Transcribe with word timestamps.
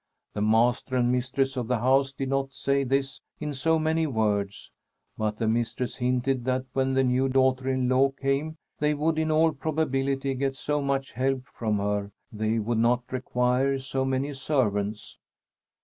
The 0.33 0.41
master 0.41 0.95
and 0.95 1.11
mistress 1.11 1.55
of 1.55 1.67
the 1.67 1.77
house 1.77 2.11
did 2.11 2.29
not 2.29 2.53
say 2.55 2.83
this 2.83 3.21
in 3.39 3.53
so 3.53 3.77
many 3.77 4.07
words, 4.07 4.71
but 5.15 5.37
the 5.37 5.47
mistress 5.47 5.97
hinted 5.97 6.43
that 6.45 6.65
when 6.73 6.95
the 6.95 7.03
new 7.03 7.29
daughter 7.29 7.69
in 7.69 7.87
law 7.87 8.09
came, 8.09 8.57
they 8.79 8.95
would 8.95 9.19
in 9.19 9.29
all 9.29 9.51
probability 9.51 10.33
get 10.33 10.55
so 10.55 10.81
much 10.81 11.11
help 11.11 11.45
from 11.45 11.77
her 11.77 12.09
they 12.31 12.57
would 12.57 12.79
not 12.79 13.03
require 13.11 13.77
so 13.77 14.03
many 14.03 14.33
servants. 14.33 15.19